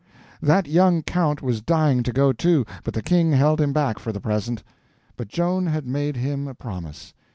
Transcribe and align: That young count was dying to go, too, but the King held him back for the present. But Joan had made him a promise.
That 0.41 0.67
young 0.67 1.03
count 1.03 1.43
was 1.43 1.61
dying 1.61 2.01
to 2.01 2.11
go, 2.11 2.33
too, 2.33 2.65
but 2.83 2.95
the 2.95 3.03
King 3.03 3.33
held 3.33 3.61
him 3.61 3.71
back 3.71 3.99
for 3.99 4.11
the 4.11 4.19
present. 4.19 4.63
But 5.15 5.27
Joan 5.27 5.67
had 5.67 5.85
made 5.85 6.15
him 6.15 6.47
a 6.47 6.55
promise. 6.55 7.13